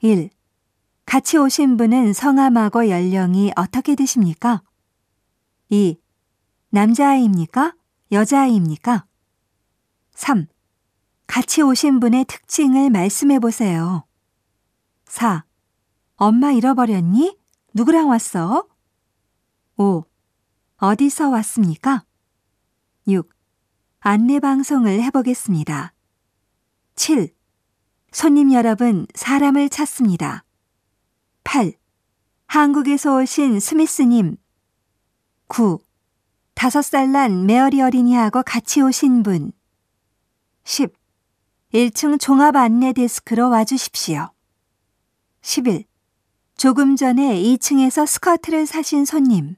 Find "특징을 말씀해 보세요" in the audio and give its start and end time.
12.26-14.04